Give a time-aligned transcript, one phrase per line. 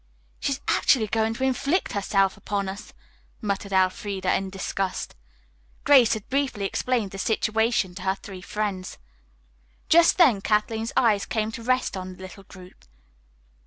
[0.39, 2.91] "She is actually going to inflict herself upon us,"
[3.39, 5.15] muttered Elfreda in disgust.
[5.83, 8.97] Grace had briefly explained the situation to her three friends.
[9.89, 12.85] Just then Kathleen's eyes came to rest on the little group.